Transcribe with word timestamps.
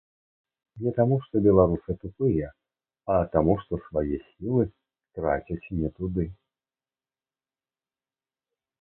Не 0.85 0.91
таму, 0.99 1.15
што 1.25 1.35
беларусы 1.47 1.95
тупыя, 2.05 2.47
а 3.17 3.19
таму 3.37 3.53
што 3.61 3.73
свае 3.87 4.17
сілы 4.29 4.63
трацяць 5.15 5.65
не 5.85 5.89
туды. 6.01 6.25